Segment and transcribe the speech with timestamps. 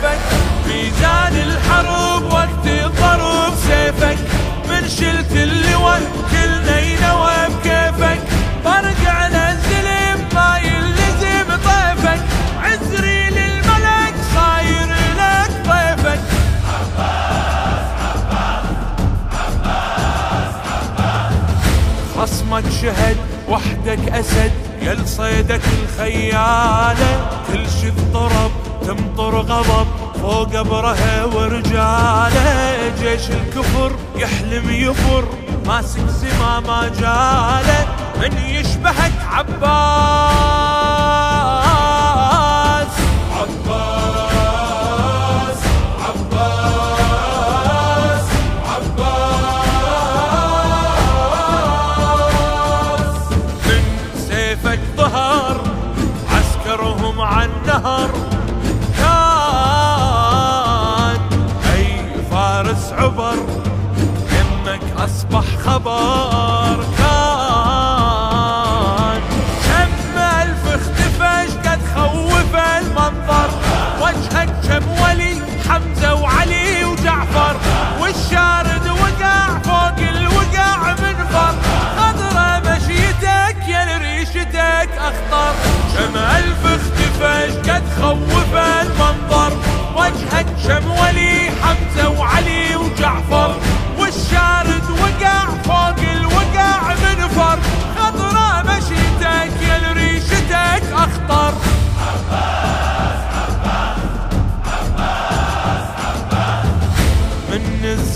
[0.00, 0.18] سيفك.
[0.66, 4.18] ميزان الحرب وقت الضرب سيفك.
[4.68, 6.00] من شلت اللواء
[6.30, 8.20] كلنا ينوى بكيفك.
[8.64, 12.20] برجع نزل الزلم ما يلزم طيفك.
[12.62, 16.20] عزري للملك صاير لك طيفك.
[16.72, 18.66] عباس عباس
[19.34, 20.54] عباس
[20.98, 21.34] عباس.
[22.16, 23.16] خصمك شهد
[23.48, 24.69] وحدك أسد.
[24.80, 28.50] يل صيدك الخيالة كل شي ضرب
[28.86, 29.86] تمطر غضب
[30.22, 32.92] فوق قبرها ورجالة.
[33.00, 35.24] جيش الكفر يحلم يفر
[35.66, 36.66] ماسك زمام
[37.00, 37.86] جالة.
[38.20, 40.99] من يشبهك عباس.
[57.80, 58.10] نهر
[58.98, 59.60] كان
[61.74, 61.86] اي
[62.30, 63.38] فارس عبر
[64.32, 66.49] يمك أصبح خبر.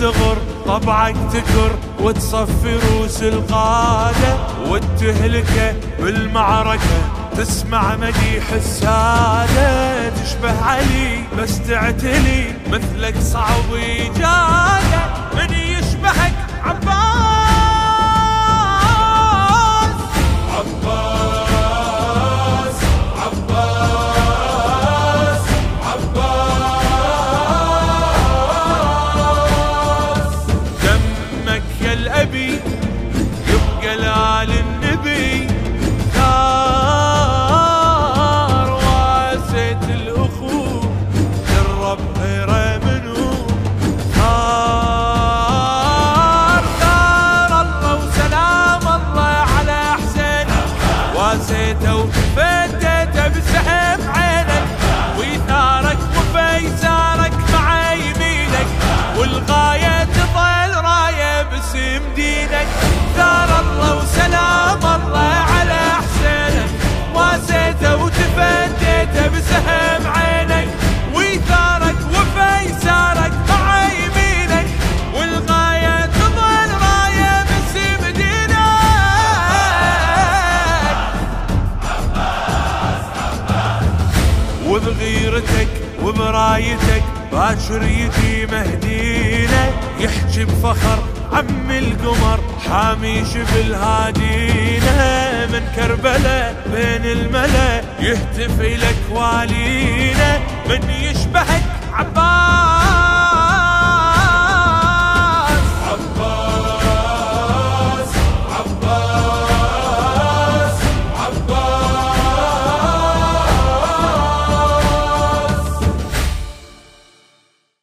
[0.05, 4.37] الزغر طبعك تكر وتصفي روس القادة
[4.69, 15.05] والتهلكة بالمعركة تسمع مديح السادة تشبه علي بس تعتلي مثلك صعب إيجاده
[15.35, 16.33] من يشبهك
[39.87, 40.24] Hello.
[84.75, 85.69] وبغيرتك
[86.03, 87.03] وبرايتك
[87.33, 89.71] باشر يجي مهدينا
[90.01, 90.99] يحجي بفخر
[91.33, 100.39] عم القمر حامي شبل هادينا من كربلاء بين الملا يهتف لك والينا
[100.69, 100.91] من